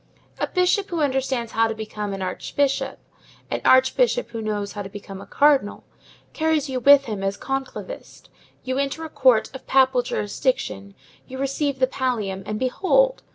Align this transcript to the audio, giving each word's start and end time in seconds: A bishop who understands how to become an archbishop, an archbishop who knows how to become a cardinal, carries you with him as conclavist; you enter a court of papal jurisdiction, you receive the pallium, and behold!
A 0.39 0.47
bishop 0.47 0.89
who 0.89 0.99
understands 0.99 1.51
how 1.51 1.67
to 1.67 1.75
become 1.75 2.11
an 2.11 2.23
archbishop, 2.23 2.97
an 3.51 3.61
archbishop 3.63 4.31
who 4.31 4.41
knows 4.41 4.71
how 4.71 4.81
to 4.81 4.89
become 4.89 5.21
a 5.21 5.27
cardinal, 5.27 5.83
carries 6.33 6.67
you 6.67 6.79
with 6.79 7.05
him 7.05 7.21
as 7.21 7.37
conclavist; 7.37 8.27
you 8.63 8.79
enter 8.79 9.05
a 9.05 9.09
court 9.09 9.53
of 9.53 9.67
papal 9.67 10.01
jurisdiction, 10.01 10.95
you 11.27 11.37
receive 11.37 11.77
the 11.77 11.85
pallium, 11.85 12.41
and 12.47 12.57
behold! 12.57 13.21